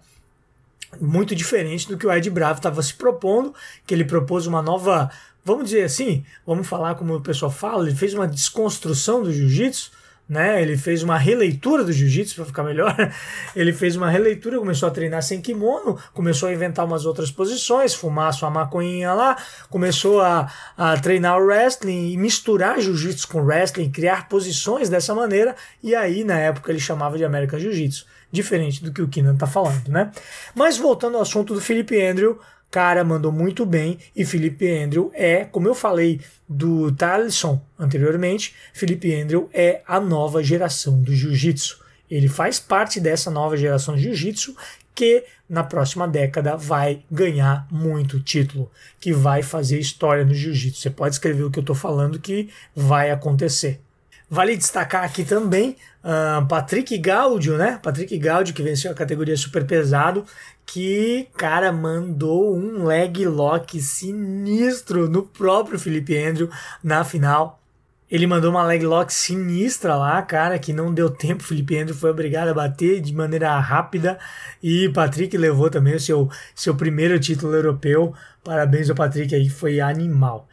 [1.00, 3.52] Muito diferente do que o Ed Bravo estava se propondo,
[3.86, 5.10] que ele propôs uma nova,
[5.44, 9.90] vamos dizer assim, vamos falar como o pessoal fala, ele fez uma desconstrução do jiu-jitsu,
[10.28, 10.60] né?
[10.60, 12.94] Ele fez uma releitura do jiu-jitsu para ficar melhor.
[13.54, 17.94] Ele fez uma releitura, começou a treinar sem kimono, começou a inventar umas outras posições,
[17.94, 19.36] fumar sua maconhinha lá,
[19.70, 25.54] começou a, a treinar o wrestling e misturar jiu-jitsu com wrestling, criar posições dessa maneira.
[25.82, 29.46] E aí, na época, ele chamava de American Jiu-Jitsu, diferente do que o Keenan tá
[29.46, 30.10] falando, né?
[30.54, 35.44] Mas voltando ao assunto do Felipe Andrew, cara mandou muito bem e Felipe Andrew é,
[35.44, 41.84] como eu falei do Talisson anteriormente, Felipe Andrew é a nova geração do jiu-jitsu.
[42.10, 44.56] Ele faz parte dessa nova geração de jiu-jitsu
[44.94, 50.80] que na próxima década vai ganhar muito título, que vai fazer história no jiu-jitsu.
[50.80, 53.80] Você pode escrever o que eu estou falando que vai acontecer.
[54.28, 55.76] Vale destacar aqui também
[56.48, 57.80] Patrick Gaudio, né?
[57.82, 60.24] Patrick Gaudio, que venceu a categoria super pesado,
[60.64, 66.48] que, cara, mandou um leg lock sinistro no próprio Felipe Andrew
[66.82, 67.60] na final.
[68.08, 71.42] Ele mandou uma leg lock sinistra lá, cara, que não deu tempo.
[71.44, 74.16] Felipe Andrew foi obrigado a bater de maneira rápida.
[74.62, 78.14] E Patrick levou também o seu, seu primeiro título europeu.
[78.44, 80.46] Parabéns ao Patrick aí, foi animal.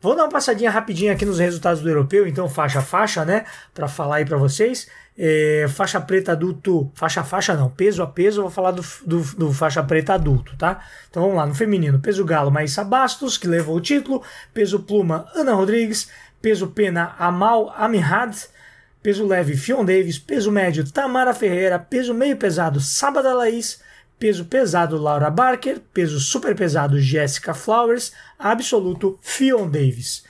[0.00, 3.44] Vou dar uma passadinha rapidinho aqui nos resultados do europeu, então faixa a faixa, né?
[3.74, 4.88] Para falar aí para vocês.
[5.18, 9.20] É, faixa preta adulto, faixa a faixa não, peso a peso, vou falar do, do,
[9.36, 10.82] do, faixa preta adulto, tá?
[11.10, 14.22] Então vamos lá, no feminino, peso galo, Maísa Bastos, que levou o título,
[14.54, 16.08] peso pluma, Ana Rodrigues,
[16.40, 18.34] peso pena, Amal Amihad,
[19.02, 23.82] peso leve, Fion Davis, peso médio, Tamara Ferreira, peso meio pesado, Sábada Laís,
[24.20, 30.22] peso pesado Laura Barker, peso super pesado Jessica Flowers, absoluto Fion Davis.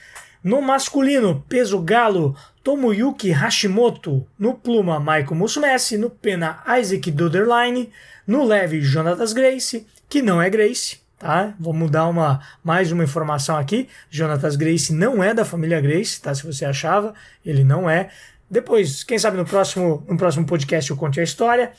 [0.45, 7.91] No masculino, peso galo Tomuyuki Hashimoto, no pluma Michael Musumeci, no pena Isaac Duderline,
[8.25, 11.53] no leve Jonatas Grace, que não é Grace, tá?
[11.59, 13.89] Vou mudar uma mais uma informação aqui.
[14.09, 16.33] Jonatas Grace não é da família Grace, tá?
[16.33, 17.13] Se você achava,
[17.45, 18.09] ele não é.
[18.49, 21.73] Depois, quem sabe no próximo no próximo podcast eu conte a história.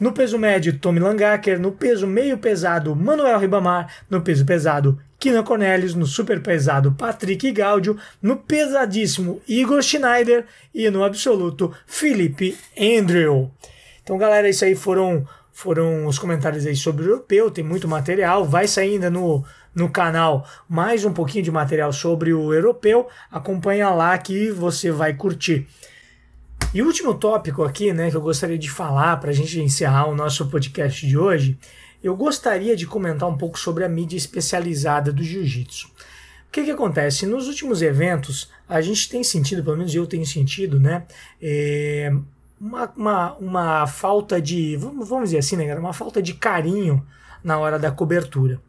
[0.00, 1.58] No peso médio, Tommy Langacker.
[1.58, 3.92] No peso meio pesado, Manuel Ribamar.
[4.08, 5.94] No peso pesado, Kina Cornelius.
[5.94, 7.98] No super pesado, Patrick Gaudio.
[8.22, 10.46] No pesadíssimo, Igor Schneider.
[10.72, 13.50] E no absoluto, Felipe Andrew.
[14.02, 17.50] Então, galera, isso aí foram, foram os comentários aí sobre o europeu.
[17.50, 18.44] Tem muito material.
[18.44, 23.08] Vai sair ainda no, no canal mais um pouquinho de material sobre o europeu.
[23.30, 25.66] Acompanha lá que você vai curtir.
[26.74, 30.06] E o último tópico aqui, né, que eu gostaria de falar para a gente encerrar
[30.06, 31.58] o nosso podcast de hoje,
[32.02, 35.88] eu gostaria de comentar um pouco sobre a mídia especializada do jiu-jitsu.
[35.88, 37.24] O que, que acontece?
[37.24, 41.06] Nos últimos eventos, a gente tem sentido, pelo menos eu tenho sentido, né?
[41.40, 42.12] É,
[42.60, 47.04] uma, uma, uma falta de, vamos, dizer assim, né, Uma falta de carinho
[47.42, 48.60] na hora da cobertura.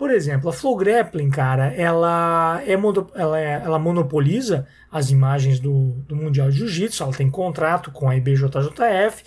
[0.00, 5.90] Por exemplo, a Flow Grappling, cara, ela, é, ela, é, ela monopoliza as imagens do,
[6.08, 9.22] do Mundial de Jiu-Jitsu, ela tem contrato com a IBJJF.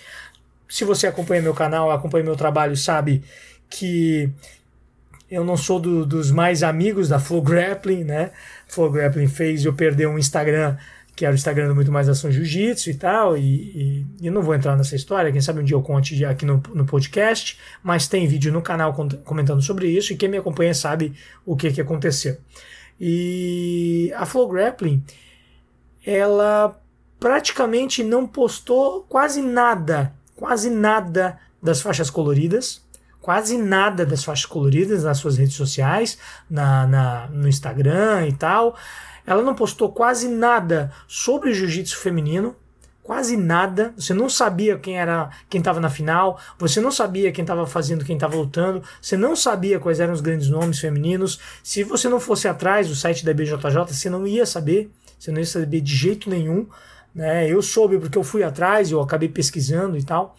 [0.68, 3.24] Se você acompanha meu canal, acompanha meu trabalho, sabe
[3.70, 4.32] que
[5.30, 8.32] eu não sou do, dos mais amigos da Flow Grappling, né?
[8.68, 10.76] Flow Grappling fez eu perder um Instagram
[11.16, 14.56] que era o Instagram do Muito Mais Ação Jiu-Jitsu e tal, e, e, não vou
[14.56, 18.28] entrar nessa história, quem sabe um dia eu conte aqui no, no podcast, mas tem
[18.28, 21.14] vídeo no canal comentando sobre isso, e quem me acompanha sabe
[21.46, 22.38] o que, que aconteceu.
[23.00, 25.04] E a Flow Grappling,
[26.06, 26.80] ela
[27.20, 32.82] praticamente não postou quase nada, quase nada das faixas coloridas,
[33.22, 36.18] quase nada das faixas coloridas nas suas redes sociais,
[36.50, 38.76] na, na no Instagram e tal.
[39.26, 42.56] Ela não postou quase nada sobre jiu-jitsu feminino,
[43.02, 43.94] quase nada.
[43.98, 48.06] Você não sabia quem era, quem estava na final, você não sabia quem estava fazendo,
[48.06, 51.40] quem estava lutando, você não sabia quais eram os grandes nomes femininos.
[51.64, 53.58] Se você não fosse atrás do site da BJJ,
[53.88, 56.68] você não ia saber, você não ia saber de jeito nenhum.
[57.14, 57.48] Né?
[57.48, 60.36] Eu soube porque eu fui atrás, eu acabei pesquisando e tal.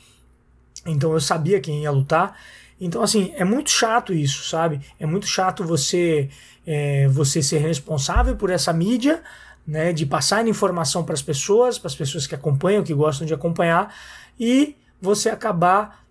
[0.86, 2.36] Então eu sabia quem ia lutar.
[2.80, 4.80] Então, assim, é muito chato isso, sabe?
[4.98, 6.28] É muito chato você,
[6.66, 9.22] é, você ser responsável por essa mídia,
[9.66, 9.92] né?
[9.92, 13.94] De passar informação para as pessoas, para as pessoas que acompanham, que gostam de acompanhar,
[14.38, 16.03] e você acabar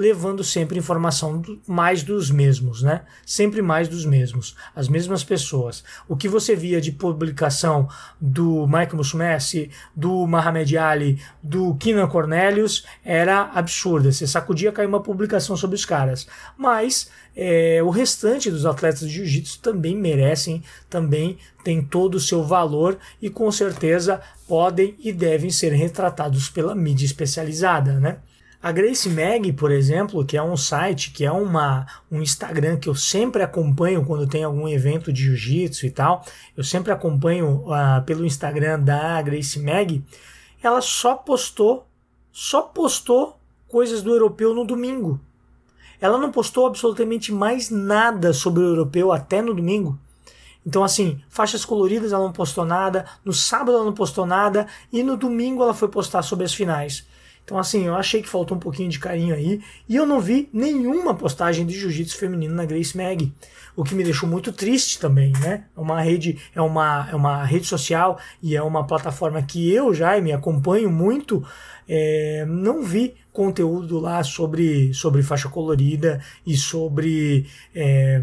[0.00, 3.02] levando sempre informação do, mais dos mesmos, né?
[3.24, 5.84] Sempre mais dos mesmos, as mesmas pessoas.
[6.08, 7.88] O que você via de publicação
[8.20, 14.10] do Michael Musumeci, do Mohamed Ali, do Keenan Cornelius era absurda.
[14.10, 16.26] Você sacudia cair uma publicação sobre os caras.
[16.56, 22.42] Mas é, o restante dos atletas de jiu-jitsu também merecem, também tem todo o seu
[22.42, 28.18] valor e com certeza podem e devem ser retratados pela mídia especializada, né?
[28.62, 32.90] A Grace Mag, por exemplo, que é um site, que é uma, um Instagram que
[32.90, 36.22] eu sempre acompanho quando tem algum evento de jiu-jitsu e tal,
[36.54, 40.04] eu sempre acompanho uh, pelo Instagram da Grace Mag,
[40.62, 41.86] ela só postou,
[42.30, 45.18] só postou coisas do europeu no domingo.
[45.98, 49.98] Ela não postou absolutamente mais nada sobre o europeu até no domingo.
[50.66, 55.02] Então, assim, faixas coloridas ela não postou nada, no sábado ela não postou nada, e
[55.02, 57.08] no domingo ela foi postar sobre as finais.
[57.44, 59.60] Então, assim, eu achei que faltou um pouquinho de carinho aí.
[59.88, 63.32] E eu não vi nenhuma postagem de jiu-jitsu feminino na Grace Mag.
[63.74, 65.64] O que me deixou muito triste também, né?
[65.76, 69.92] É uma rede, é uma, é uma rede social e é uma plataforma que eu
[69.92, 71.44] já me acompanho muito.
[71.88, 78.22] É, não vi conteúdo lá sobre, sobre faixa colorida e sobre é,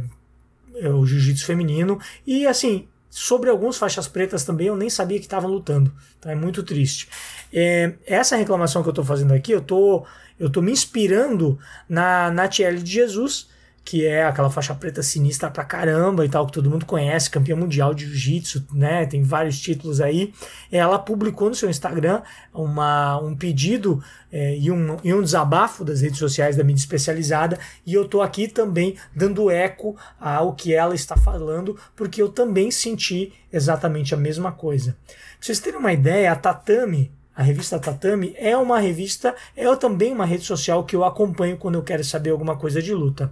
[0.93, 1.99] o jiu-jitsu feminino.
[2.25, 5.91] E assim, Sobre alguns faixas pretas também eu nem sabia que estavam lutando.
[6.19, 7.09] Então é muito triste.
[7.53, 10.05] É, essa reclamação que eu estou fazendo aqui, eu tô,
[10.39, 13.47] eu tô me inspirando na Natiele de Jesus,
[13.87, 17.55] que é aquela faixa preta sinistra pra caramba e tal, que todo mundo conhece, campeã
[17.55, 19.05] mundial de jiu-jitsu, né?
[19.05, 20.33] Tem vários títulos aí.
[20.69, 22.21] Ela publicou no seu Instagram
[22.53, 27.57] uma, um pedido é, e, um, e um desabafo das redes sociais da mídia especializada,
[27.85, 32.69] e eu tô aqui também dando eco ao que ela está falando, porque eu também
[32.69, 34.97] senti exatamente a mesma coisa.
[35.07, 40.11] Pra vocês terem uma ideia, a Tatame, a revista Tatame é uma revista, é também
[40.11, 43.31] uma rede social que eu acompanho quando eu quero saber alguma coisa de luta.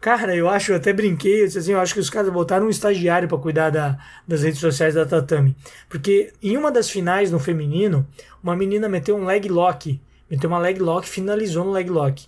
[0.00, 2.66] Cara, eu acho, eu até brinquei, eu disse assim, eu acho que os caras botaram
[2.66, 5.56] um estagiário para cuidar da, das redes sociais da Tatami.
[5.88, 8.06] Porque em uma das finais no feminino,
[8.42, 12.26] uma menina meteu um leg lock, meteu uma leg lock, finalizou no leg lock.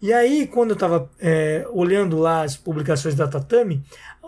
[0.00, 3.82] E aí, quando eu tava é, olhando lá as publicações da Tatami,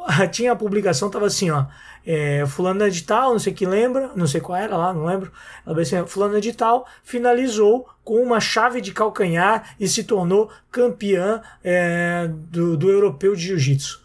[0.30, 1.66] tinha a publicação, tava assim, ó,
[2.06, 5.30] é, fulano de tal, não sei que lembra, não sei qual era lá, não lembro.
[5.66, 11.42] Ela assim, fulano de tal finalizou com uma chave de calcanhar e se tornou campeã
[11.62, 14.00] é, do, do europeu de jiu-jitsu.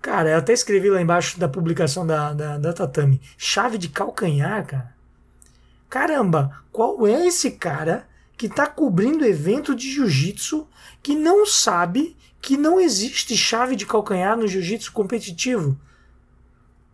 [0.00, 3.20] Cara, eu até escrevi lá embaixo da publicação da, da, da Tatame.
[3.36, 4.94] Chave de calcanhar, cara.
[5.90, 8.06] Caramba, qual é esse cara
[8.40, 10.66] que está cobrindo evento de jiu-jitsu
[11.02, 15.78] que não sabe que não existe chave de calcanhar no jiu-jitsu competitivo?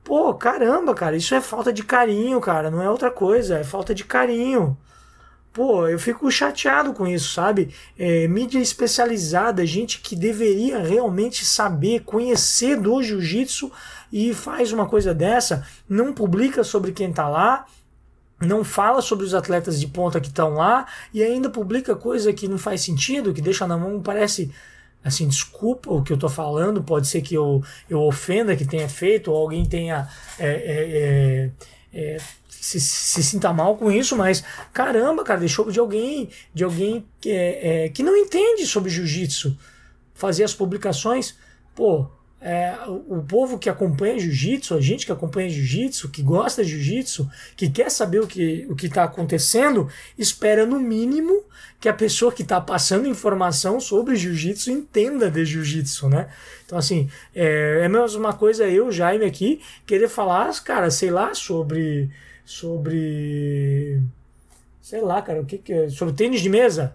[0.03, 3.95] Pô, caramba, cara, isso é falta de carinho, cara, não é outra coisa, é falta
[3.95, 4.77] de carinho.
[5.53, 7.73] Pô, eu fico chateado com isso, sabe?
[7.97, 13.71] É, mídia especializada, gente que deveria realmente saber, conhecer do jiu-jitsu
[14.13, 17.67] e faz uma coisa dessa, não publica sobre quem tá lá,
[18.41, 22.49] não fala sobre os atletas de ponta que estão lá e ainda publica coisa que
[22.49, 24.51] não faz sentido, que deixa na mão, parece
[25.03, 28.89] assim, desculpa o que eu tô falando, pode ser que eu, eu ofenda que tenha
[28.89, 30.09] feito, ou alguém tenha
[30.39, 31.51] é, é,
[31.95, 32.17] é, é
[32.49, 37.31] se, se sinta mal com isso, mas caramba, cara, deixou de alguém, de alguém que,
[37.31, 39.57] é, é, que não entende sobre jiu-jitsu
[40.13, 41.37] fazer as publicações,
[41.75, 42.09] pô,
[42.49, 47.29] é, o, povo que acompanha jiu-jitsu, a gente que acompanha jiu-jitsu, que gosta de jiu-jitsu,
[47.57, 51.43] que quer saber o que o está acontecendo, espera no mínimo
[51.81, 56.29] que a pessoa que está passando informação sobre jiu-jitsu entenda de jiu-jitsu, né?
[56.65, 61.35] Então, assim, é, é a mesma coisa eu, Jaime, aqui, querer falar, cara, sei lá,
[61.35, 62.09] sobre.
[62.45, 64.01] sobre.
[64.81, 65.89] sei lá, cara, o que, que é?
[65.89, 66.95] Sobre tênis de mesa.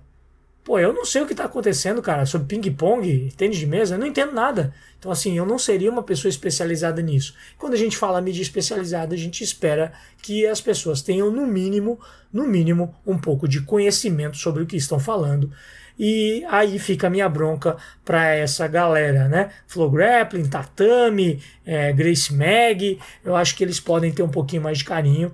[0.63, 3.99] Pô, eu não sei o que está acontecendo, cara, sobre ping-pong, tênis de mesa, eu
[3.99, 4.73] não entendo nada.
[4.99, 7.33] Então, assim, eu não seria uma pessoa especializada nisso.
[7.57, 9.91] Quando a gente fala mídia especializada, a gente espera
[10.21, 11.99] que as pessoas tenham, no mínimo,
[12.31, 15.51] no mínimo, um pouco de conhecimento sobre o que estão falando.
[15.97, 19.49] E aí fica a minha bronca para essa galera, né?
[19.65, 24.77] Flow Grappling, Tatami, é, Grace Mag, eu acho que eles podem ter um pouquinho mais
[24.77, 25.31] de carinho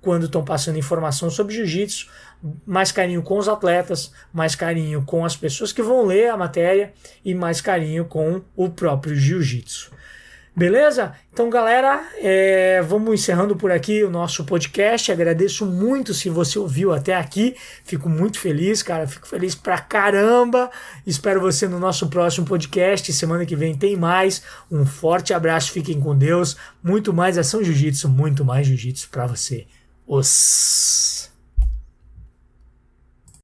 [0.00, 2.08] quando estão passando informação sobre jiu-jitsu
[2.66, 6.92] mais carinho com os atletas, mais carinho com as pessoas que vão ler a matéria
[7.24, 9.90] e mais carinho com o próprio jiu-jitsu.
[10.54, 11.14] Beleza?
[11.32, 15.10] Então, galera, é, vamos encerrando por aqui o nosso podcast.
[15.10, 17.54] Agradeço muito se você ouviu até aqui.
[17.84, 19.06] Fico muito feliz, cara.
[19.06, 20.68] Fico feliz pra caramba.
[21.06, 23.12] Espero você no nosso próximo podcast.
[23.12, 24.42] Semana que vem tem mais.
[24.70, 26.56] Um forte abraço, fiquem com Deus.
[26.82, 29.66] Muito mais ação jiu-jitsu, muito mais jiu-jitsu pra você.
[30.06, 31.29] Os